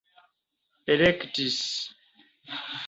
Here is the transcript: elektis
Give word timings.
elektis 0.91 1.61